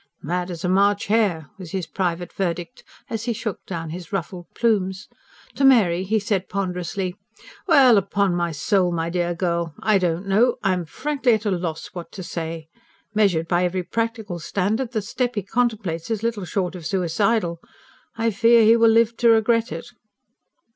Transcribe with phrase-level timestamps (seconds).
[0.23, 4.47] "Mad as a March hare!" was his private verdict, as he shook down his ruffled
[4.55, 5.07] plumes.
[5.53, 7.15] To Mary he said ponderously:
[7.67, 11.51] "Well, upon my soul, my dear girl, I don't know I am frankly at a
[11.51, 12.67] loss what to say.
[13.13, 17.59] Measured by every practical standard, the step he contemplates is little short of suicidal.
[18.15, 19.85] I fear he will live to regret it."